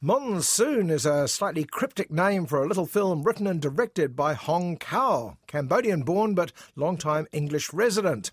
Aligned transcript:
Monsoon 0.00 0.90
is 0.90 1.04
a 1.04 1.26
slightly 1.26 1.64
cryptic 1.64 2.08
name 2.08 2.46
for 2.46 2.62
a 2.62 2.68
little 2.68 2.86
film 2.86 3.24
written 3.24 3.48
and 3.48 3.60
directed 3.60 4.14
by 4.14 4.32
Hong 4.32 4.76
Khaou, 4.76 5.36
Cambodian 5.48 6.02
born 6.02 6.36
but 6.36 6.52
long-time 6.76 7.26
English 7.32 7.72
resident. 7.72 8.30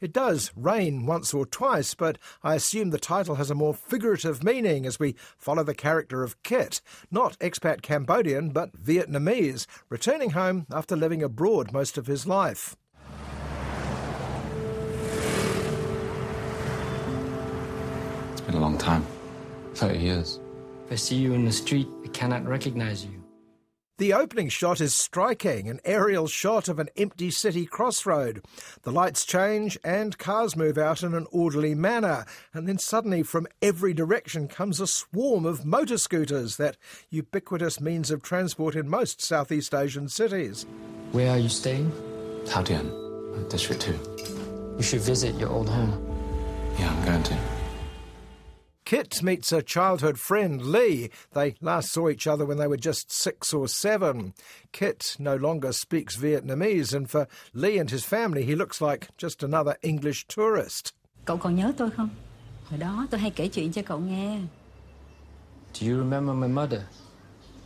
It 0.00 0.12
does 0.12 0.52
rain 0.54 1.06
once 1.06 1.34
or 1.34 1.44
twice, 1.44 1.92
but 1.94 2.18
I 2.44 2.54
assume 2.54 2.90
the 2.90 3.00
title 3.00 3.34
has 3.34 3.50
a 3.50 3.56
more 3.56 3.74
figurative 3.74 4.44
meaning 4.44 4.86
as 4.86 5.00
we 5.00 5.16
follow 5.36 5.64
the 5.64 5.74
character 5.74 6.22
of 6.22 6.40
Kit, 6.44 6.80
not 7.10 7.36
expat 7.40 7.82
Cambodian 7.82 8.50
but 8.50 8.76
Vietnamese, 8.76 9.66
returning 9.88 10.30
home 10.30 10.66
after 10.70 10.94
living 10.94 11.24
abroad 11.24 11.72
most 11.72 11.98
of 11.98 12.06
his 12.06 12.28
life. 12.28 12.76
It's 18.30 18.40
been 18.42 18.54
a 18.54 18.60
long 18.60 18.78
time 18.78 19.04
30 19.74 19.98
years. 19.98 20.38
If 20.88 20.92
I 20.92 20.96
see 20.96 21.16
you 21.16 21.34
in 21.34 21.44
the 21.44 21.52
street, 21.52 21.86
I 22.02 22.08
cannot 22.08 22.46
recognize 22.46 23.04
you. 23.04 23.22
The 23.98 24.14
opening 24.14 24.48
shot 24.48 24.80
is 24.80 24.94
striking, 24.94 25.68
an 25.68 25.80
aerial 25.84 26.28
shot 26.28 26.66
of 26.66 26.78
an 26.78 26.88
empty 26.96 27.30
city 27.30 27.66
crossroad. 27.66 28.42
The 28.84 28.90
lights 28.90 29.26
change 29.26 29.76
and 29.84 30.16
cars 30.16 30.56
move 30.56 30.78
out 30.78 31.02
in 31.02 31.12
an 31.12 31.26
orderly 31.30 31.74
manner, 31.74 32.24
and 32.54 32.66
then 32.66 32.78
suddenly 32.78 33.22
from 33.22 33.46
every 33.60 33.92
direction 33.92 34.48
comes 34.48 34.80
a 34.80 34.86
swarm 34.86 35.44
of 35.44 35.66
motor 35.66 35.98
scooters, 35.98 36.56
that 36.56 36.78
ubiquitous 37.10 37.82
means 37.82 38.10
of 38.10 38.22
transport 38.22 38.74
in 38.74 38.88
most 38.88 39.20
Southeast 39.20 39.74
Asian 39.74 40.08
cities. 40.08 40.64
Where 41.12 41.32
are 41.32 41.38
you 41.38 41.50
staying? 41.50 41.92
Thao 42.46 42.64
Dien, 42.64 43.48
District 43.50 43.82
2. 43.82 44.76
You 44.78 44.82
should 44.82 45.00
visit 45.00 45.34
your 45.34 45.50
old 45.50 45.68
home. 45.68 46.02
Yeah, 46.78 46.90
I'm 46.90 47.04
going 47.04 47.22
to. 47.24 47.57
Kit 48.88 49.22
meets 49.22 49.52
a 49.52 49.60
childhood 49.60 50.18
friend, 50.18 50.62
Lee. 50.62 51.10
They 51.34 51.56
last 51.60 51.92
saw 51.92 52.08
each 52.08 52.26
other 52.26 52.46
when 52.46 52.56
they 52.56 52.66
were 52.66 52.78
just 52.78 53.12
six 53.12 53.52
or 53.52 53.68
seven. 53.68 54.32
Kit 54.72 55.14
no 55.18 55.36
longer 55.36 55.72
speaks 55.72 56.16
Vietnamese, 56.16 56.94
and 56.94 57.10
for 57.10 57.28
Lee 57.52 57.76
and 57.76 57.90
his 57.90 58.06
family, 58.06 58.44
he 58.44 58.56
looks 58.56 58.80
like 58.80 59.08
just 59.18 59.42
another 59.42 59.76
English 59.82 60.26
tourist. 60.26 60.94
Cậu 61.24 61.36
còn 61.36 61.56
nhớ 61.56 61.72
tôi 61.76 61.90
không? 61.90 62.08
Hồi 62.70 62.78
đó 62.78 63.06
tôi 63.10 63.20
hay 63.20 63.30
kể 63.30 63.48
chuyện 63.48 63.72
cho 63.72 63.82
cậu 63.82 63.98
nghe. 63.98 64.40
Do 65.80 65.86
you 65.86 65.98
remember 65.98 66.34
my 66.34 66.48
mother? 66.48 66.82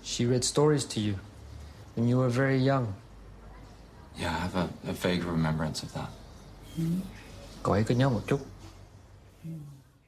She 0.03 0.27
read 0.27 0.45
stories 0.45 0.85
to 0.95 1.01
you 1.01 1.15
when 1.97 2.09
you 2.09 2.19
were 2.19 2.31
very 2.31 2.59
young. 2.59 2.87
Yeah, 4.19 4.37
I 4.37 4.39
have 4.39 4.57
a, 4.57 4.91
a 4.91 4.93
vague 4.93 5.25
remembrance 5.25 5.87
of 5.87 5.93
that. 5.95 6.09
Cậu 7.63 7.73
ấy 7.75 7.85
có 7.85 7.95
nhớ 7.95 8.09
một 8.09 8.23
chút. 8.27 8.41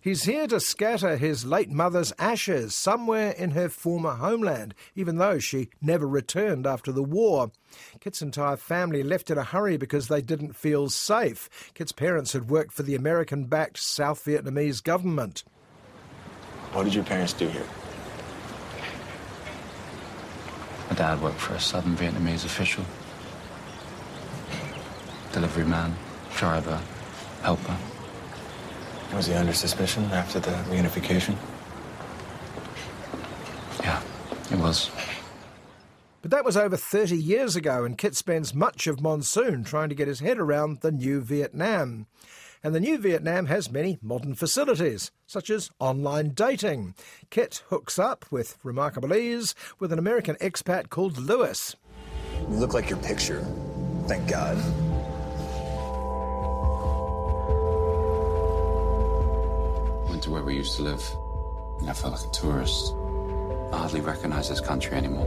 He's 0.05 0.25
here 0.25 0.47
to 0.49 0.61
scatter 0.61 1.17
his 1.17 1.47
late 1.47 1.71
mother's 1.71 2.13
ashes 2.19 2.75
somewhere 2.75 3.31
in 3.31 3.53
her 3.53 3.71
former 3.71 4.17
homeland, 4.17 4.75
even 4.95 5.17
though 5.17 5.39
she 5.39 5.71
never 5.81 6.07
returned 6.07 6.67
after 6.67 6.93
the 6.93 7.03
war. 7.03 7.53
Kit's 8.01 8.21
entire 8.21 8.59
family 8.59 9.03
left 9.03 9.31
in 9.31 9.39
a 9.39 9.45
hurry 9.45 9.79
because 9.79 10.09
they 10.09 10.21
didn't 10.21 10.57
feel 10.57 10.91
safe. 10.91 11.49
Kit's 11.73 11.93
parents 11.93 12.35
had 12.35 12.51
worked 12.51 12.75
for 12.75 12.83
the 12.83 12.95
American 12.95 13.47
backed 13.47 13.79
South 13.79 14.23
Vietnamese 14.27 14.85
government. 14.85 15.43
What 16.75 16.85
did 16.85 16.95
your 16.95 17.05
parents 17.05 17.33
do 17.33 17.49
here? 17.49 17.67
My 20.91 20.97
dad 20.97 21.23
worked 21.23 21.41
for 21.41 21.55
a 21.55 21.61
southern 21.61 21.97
Vietnamese 21.97 22.45
official. 22.45 22.85
Delivery 25.33 25.65
man, 25.65 25.97
driver, 26.37 26.79
helper. 27.41 27.75
Was 29.13 29.27
he 29.27 29.35
under 29.35 29.53
suspicion 29.53 30.05
after 30.05 30.41
the 30.41 30.51
reunification? 30.71 31.37
Yeah, 33.81 34.01
it 34.51 34.59
was. 34.59 34.91
But 36.23 36.31
that 36.31 36.45
was 36.45 36.57
over 36.57 36.77
30 36.77 37.17
years 37.17 37.55
ago, 37.55 37.85
and 37.85 37.99
Kit 37.99 38.17
spends 38.17 38.55
much 38.55 38.87
of 38.87 39.03
monsoon 39.03 39.63
trying 39.63 39.91
to 39.91 39.95
get 39.95 40.09
his 40.09 40.21
head 40.21 40.39
around 40.39 40.81
the 40.81 40.91
new 40.91 41.21
Vietnam. 41.21 42.07
And 42.63 42.75
the 42.75 42.81
new 42.81 42.97
Vietnam 42.97 43.45
has 43.47 43.71
many 43.71 43.99
modern 44.01 44.35
facilities, 44.35 45.11
such 45.27 45.51
as 45.51 45.71
online 45.79 46.31
dating. 46.31 46.95
Kit 47.29 47.63
hooks 47.69 47.99
up 47.99 48.25
with 48.31 48.57
remarkable 48.63 49.15
ease 49.15 49.55
with 49.79 49.93
an 49.93 49.99
American 49.99 50.37
expat 50.37 50.89
called 50.89 51.19
Lewis. 51.19 51.77
You 52.49 52.57
look 52.57 52.73
like 52.73 52.89
your 52.89 52.99
picture. 53.01 53.47
Thank 54.07 54.27
God. 54.27 54.57
To 60.25 60.31
where 60.31 60.43
we 60.43 60.57
used 60.57 60.77
to 60.77 60.83
live. 60.83 61.05
And 61.81 61.91
I 61.91 61.93
felt 61.93 62.15
like 62.15 62.27
a 62.27 62.31
tourist. 62.33 62.95
I 63.73 63.79
hardly 63.79 64.01
recognize 64.01 64.49
this 64.49 64.61
country 64.61 64.97
anymore. 64.97 65.27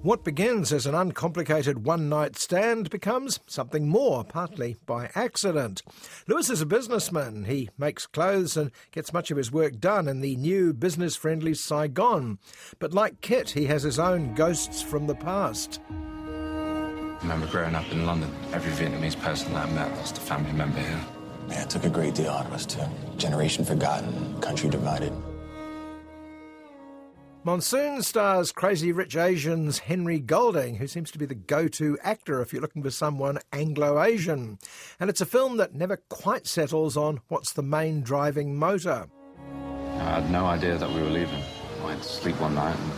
What 0.00 0.24
begins 0.24 0.72
as 0.72 0.86
an 0.86 0.94
uncomplicated 0.94 1.84
one 1.84 2.08
night 2.08 2.36
stand 2.36 2.88
becomes 2.88 3.40
something 3.46 3.88
more, 3.88 4.24
partly 4.24 4.76
by 4.86 5.10
accident. 5.14 5.82
Lewis 6.28 6.48
is 6.48 6.62
a 6.62 6.66
businessman. 6.66 7.44
He 7.44 7.68
makes 7.76 8.06
clothes 8.06 8.56
and 8.56 8.70
gets 8.92 9.12
much 9.12 9.30
of 9.30 9.36
his 9.36 9.52
work 9.52 9.80
done 9.80 10.08
in 10.08 10.20
the 10.20 10.36
new 10.36 10.72
business 10.72 11.16
friendly 11.16 11.52
Saigon. 11.52 12.38
But 12.78 12.94
like 12.94 13.20
Kit, 13.20 13.50
he 13.50 13.66
has 13.66 13.82
his 13.82 13.98
own 13.98 14.34
ghosts 14.34 14.80
from 14.80 15.08
the 15.08 15.16
past. 15.16 15.80
I 15.90 17.18
remember 17.22 17.48
growing 17.48 17.74
up 17.74 17.90
in 17.90 18.06
London. 18.06 18.32
Every 18.52 18.72
Vietnamese 18.72 19.20
person 19.20 19.52
that 19.52 19.66
I 19.66 19.70
met 19.72 19.90
lost 19.96 20.16
a 20.16 20.20
family 20.20 20.52
member 20.52 20.78
here. 20.78 21.17
Yeah, 21.48 21.62
it 21.62 21.70
took 21.70 21.84
a 21.84 21.90
great 21.90 22.14
deal 22.14 22.30
out 22.30 22.46
of 22.46 22.52
us, 22.52 22.66
too. 22.66 22.82
Generation 23.16 23.64
forgotten, 23.64 24.40
country 24.40 24.68
divided. 24.68 25.12
Monsoon 27.44 28.02
stars 28.02 28.52
Crazy 28.52 28.92
Rich 28.92 29.16
Asians 29.16 29.78
Henry 29.78 30.18
Golding, 30.18 30.74
who 30.76 30.86
seems 30.86 31.10
to 31.12 31.18
be 31.18 31.24
the 31.24 31.34
go 31.34 31.66
to 31.68 31.96
actor 32.02 32.42
if 32.42 32.52
you're 32.52 32.60
looking 32.60 32.82
for 32.82 32.90
someone 32.90 33.38
Anglo 33.52 34.02
Asian. 34.02 34.58
And 35.00 35.08
it's 35.08 35.22
a 35.22 35.26
film 35.26 35.56
that 35.56 35.74
never 35.74 35.96
quite 36.10 36.46
settles 36.46 36.96
on 36.96 37.20
what's 37.28 37.54
the 37.54 37.62
main 37.62 38.02
driving 38.02 38.56
motor. 38.56 39.06
I 39.94 40.20
had 40.20 40.30
no 40.30 40.44
idea 40.44 40.76
that 40.76 40.90
we 40.90 41.00
were 41.00 41.08
leaving. 41.08 41.42
I 41.80 41.86
went 41.86 42.02
to 42.02 42.08
sleep 42.08 42.38
one 42.40 42.54
night, 42.54 42.76
and 42.76 42.90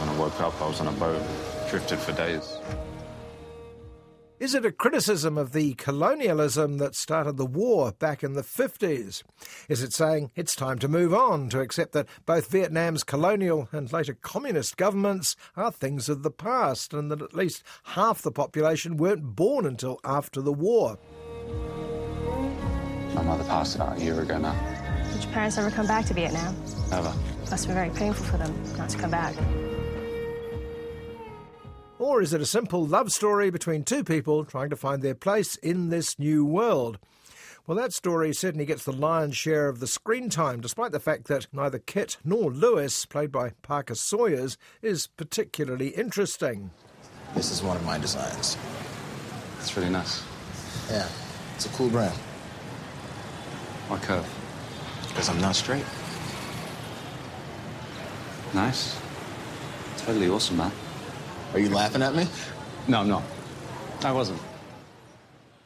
when 0.00 0.08
I 0.10 0.18
woke 0.18 0.38
up, 0.40 0.60
I 0.60 0.66
was 0.68 0.80
on 0.80 0.88
a 0.88 0.92
boat, 0.92 1.22
drifted 1.70 1.98
for 1.98 2.12
days. 2.12 2.58
Is 4.44 4.54
it 4.54 4.66
a 4.66 4.72
criticism 4.72 5.38
of 5.38 5.52
the 5.52 5.72
colonialism 5.72 6.76
that 6.76 6.94
started 6.94 7.38
the 7.38 7.46
war 7.46 7.92
back 7.92 8.22
in 8.22 8.34
the 8.34 8.42
50s? 8.42 9.22
Is 9.70 9.82
it 9.82 9.94
saying 9.94 10.32
it's 10.36 10.54
time 10.54 10.78
to 10.80 10.86
move 10.86 11.14
on, 11.14 11.48
to 11.48 11.60
accept 11.60 11.92
that 11.92 12.06
both 12.26 12.50
Vietnam's 12.50 13.04
colonial 13.04 13.70
and 13.72 13.90
later 13.90 14.12
communist 14.12 14.76
governments 14.76 15.34
are 15.56 15.72
things 15.72 16.10
of 16.10 16.22
the 16.22 16.30
past, 16.30 16.92
and 16.92 17.10
that 17.10 17.22
at 17.22 17.32
least 17.32 17.62
half 17.84 18.20
the 18.20 18.30
population 18.30 18.98
weren't 18.98 19.34
born 19.34 19.64
until 19.64 19.98
after 20.04 20.42
the 20.42 20.52
war? 20.52 20.98
My 23.14 23.22
mother 23.22 23.44
passed 23.44 23.76
about 23.76 23.96
a 23.96 24.00
year 24.02 24.20
ago 24.20 24.36
now. 24.36 24.52
Did 25.14 25.24
your 25.24 25.32
parents 25.32 25.56
ever 25.56 25.70
come 25.70 25.86
back 25.86 26.04
to 26.04 26.12
Vietnam? 26.12 26.54
Never. 26.90 27.14
Must 27.48 27.50
have 27.50 27.66
been 27.66 27.76
very 27.76 27.98
painful 27.98 28.26
for 28.26 28.36
them 28.36 28.54
not 28.76 28.90
to 28.90 28.98
come 28.98 29.10
back. 29.10 29.34
Or 32.04 32.20
is 32.20 32.34
it 32.34 32.42
a 32.42 32.46
simple 32.46 32.84
love 32.84 33.10
story 33.10 33.48
between 33.48 33.82
two 33.82 34.04
people 34.04 34.44
trying 34.44 34.68
to 34.68 34.76
find 34.76 35.00
their 35.00 35.14
place 35.14 35.56
in 35.56 35.88
this 35.88 36.18
new 36.18 36.44
world? 36.44 36.98
Well, 37.66 37.78
that 37.78 37.94
story 37.94 38.34
certainly 38.34 38.66
gets 38.66 38.84
the 38.84 38.92
lion's 38.92 39.38
share 39.38 39.70
of 39.70 39.80
the 39.80 39.86
screen 39.86 40.28
time, 40.28 40.60
despite 40.60 40.92
the 40.92 41.00
fact 41.00 41.28
that 41.28 41.46
neither 41.50 41.78
Kit 41.78 42.18
nor 42.22 42.50
Lewis, 42.50 43.06
played 43.06 43.32
by 43.32 43.52
Parker 43.62 43.94
Sawyers, 43.94 44.58
is 44.82 45.06
particularly 45.06 45.88
interesting. 45.88 46.72
This 47.34 47.50
is 47.50 47.62
one 47.62 47.78
of 47.78 47.86
my 47.86 47.96
designs. 47.96 48.58
It's 49.60 49.74
really 49.74 49.88
nice. 49.88 50.22
Yeah, 50.90 51.08
it's 51.54 51.64
a 51.64 51.70
cool 51.70 51.88
brand. 51.88 52.14
Why 53.88 53.98
curve? 54.00 54.28
Because 55.08 55.30
I'm 55.30 55.40
not 55.40 55.56
straight. 55.56 55.86
Nice. 58.52 58.94
Totally 59.96 60.28
awesome, 60.28 60.58
man. 60.58 60.72
Are 61.54 61.60
you 61.60 61.70
laughing 61.70 62.02
at 62.02 62.14
me? 62.16 62.26
No, 62.88 63.00
I'm 63.00 63.08
not. 63.08 63.22
I 64.02 64.10
wasn't. 64.10 64.40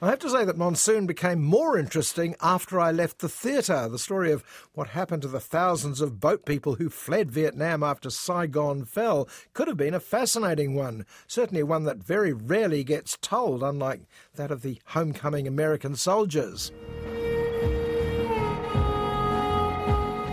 I 0.03 0.11
have 0.11 0.19
to 0.21 0.29
say 0.29 0.45
that 0.45 0.59
Monsoon 0.59 1.07
became 1.07 1.43
more 1.43 1.79
interesting 1.79 2.37
after 2.43 2.79
I 2.79 2.93
left 2.93 3.19
the 3.19 3.29
theatre. 3.29 3.89
The 3.89 3.99
story 3.99 4.31
of 4.31 4.45
what 4.75 4.89
happened 4.89 5.23
to 5.23 5.29
the 5.29 5.41
thousands 5.41 6.03
of 6.03 6.21
boat 6.21 6.45
people 6.45 6.75
who 6.75 6.91
fled 6.91 7.31
Vietnam 7.31 7.83
after 7.83 8.11
Saigon 8.11 8.85
fell 8.85 9.29
could 9.55 9.67
have 9.67 9.79
been 9.79 9.95
a 9.95 10.01
fascinating 10.01 10.75
one. 10.75 11.07
Certainly 11.27 11.63
one 11.63 11.85
that 11.85 11.97
very 11.97 12.35
rarely 12.35 12.85
gets 12.85 13.17
told, 13.23 13.63
unlike 13.63 14.03
that 14.35 14.51
of 14.51 14.61
the 14.61 14.79
homecoming 14.89 15.49
American 15.49 15.97
soldiers. 15.97 16.71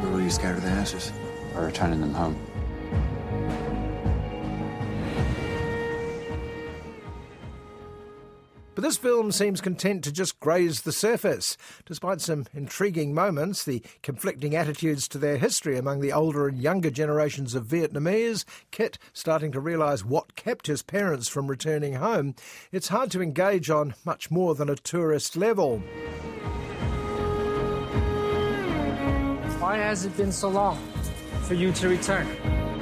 Where 0.01 0.12
will 0.12 0.22
you 0.22 0.30
scatter 0.30 0.60
the 0.60 0.68
ashes? 0.68 1.13
We're 1.56 1.68
returning 1.68 2.01
them 2.01 2.13
home. 2.13 2.38
This 8.86 8.98
film 8.98 9.32
seems 9.32 9.62
content 9.62 10.04
to 10.04 10.12
just 10.12 10.40
graze 10.40 10.82
the 10.82 10.92
surface. 10.92 11.58
Despite 11.88 12.22
some 12.22 12.46
intriguing 12.54 13.16
moments, 13.16 13.66
the 13.66 13.82
conflicting 14.04 14.56
attitudes 14.56 15.08
to 15.08 15.18
their 15.18 15.38
history 15.38 15.76
among 15.76 16.02
the 16.02 16.14
older 16.14 16.48
and 16.48 16.60
younger 16.60 16.92
generations 16.92 17.56
of 17.56 17.66
Vietnamese, 17.66 18.46
Kit 18.70 19.00
starting 19.12 19.52
to 19.54 19.60
realise 19.60 20.06
what 20.06 20.36
kept 20.36 20.68
his 20.68 20.84
parents 20.84 21.28
from 21.28 21.48
returning 21.48 21.94
home, 21.94 22.36
it's 22.72 22.90
hard 22.90 23.10
to 23.10 23.24
engage 23.24 23.72
on 23.72 23.96
much 24.06 24.30
more 24.30 24.54
than 24.54 24.70
a 24.70 24.76
tourist 24.76 25.36
level. 25.36 25.80
Why 29.58 29.78
has 29.78 30.06
it 30.06 30.16
been 30.16 30.32
so 30.32 30.50
long 30.50 30.78
for 31.46 31.56
you 31.56 31.72
to 31.72 31.90
return? 31.90 32.75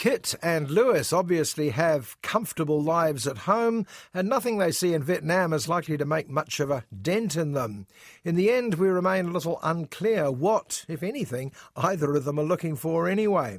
Kit 0.00 0.34
and 0.42 0.70
Lewis 0.70 1.12
obviously 1.12 1.68
have 1.68 2.16
comfortable 2.22 2.82
lives 2.82 3.26
at 3.26 3.36
home, 3.36 3.84
and 4.14 4.26
nothing 4.26 4.56
they 4.56 4.72
see 4.72 4.94
in 4.94 5.02
Vietnam 5.02 5.52
is 5.52 5.68
likely 5.68 5.98
to 5.98 6.06
make 6.06 6.30
much 6.30 6.58
of 6.58 6.70
a 6.70 6.84
dent 7.02 7.36
in 7.36 7.52
them. 7.52 7.86
In 8.24 8.34
the 8.34 8.50
end, 8.50 8.76
we 8.76 8.88
remain 8.88 9.26
a 9.26 9.32
little 9.32 9.60
unclear 9.62 10.30
what, 10.30 10.86
if 10.88 11.02
anything, 11.02 11.52
either 11.76 12.14
of 12.14 12.24
them 12.24 12.40
are 12.40 12.44
looking 12.44 12.76
for 12.76 13.10
anyway. 13.10 13.58